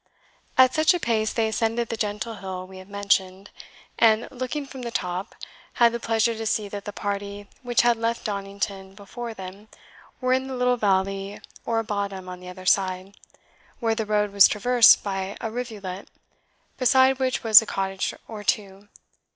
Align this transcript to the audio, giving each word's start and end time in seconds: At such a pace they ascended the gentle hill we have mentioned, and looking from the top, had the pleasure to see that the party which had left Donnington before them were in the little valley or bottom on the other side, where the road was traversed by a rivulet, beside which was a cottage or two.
At 0.57 0.73
such 0.73 0.95
a 0.95 0.99
pace 0.99 1.31
they 1.31 1.47
ascended 1.49 1.89
the 1.89 1.95
gentle 1.95 2.33
hill 2.37 2.65
we 2.65 2.79
have 2.79 2.87
mentioned, 2.89 3.51
and 3.99 4.27
looking 4.31 4.65
from 4.65 4.81
the 4.81 4.89
top, 4.89 5.35
had 5.73 5.91
the 5.91 5.99
pleasure 5.99 6.33
to 6.33 6.45
see 6.47 6.67
that 6.69 6.85
the 6.85 6.91
party 6.91 7.45
which 7.61 7.83
had 7.83 7.97
left 7.97 8.23
Donnington 8.25 8.95
before 8.95 9.35
them 9.35 9.67
were 10.19 10.33
in 10.33 10.47
the 10.47 10.55
little 10.55 10.75
valley 10.77 11.39
or 11.67 11.83
bottom 11.83 12.27
on 12.29 12.39
the 12.39 12.49
other 12.49 12.65
side, 12.65 13.13
where 13.79 13.93
the 13.93 14.07
road 14.07 14.31
was 14.31 14.47
traversed 14.47 15.03
by 15.03 15.37
a 15.39 15.51
rivulet, 15.51 16.07
beside 16.79 17.19
which 17.19 17.43
was 17.43 17.61
a 17.61 17.67
cottage 17.67 18.11
or 18.27 18.43
two. 18.43 18.87